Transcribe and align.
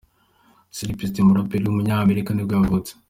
Styles 0.75 1.11
P, 1.13 1.15
umuraperi 1.23 1.63
w’umunyamerika 1.65 2.29
nibwo 2.33 2.53
yavutse. 2.59 2.91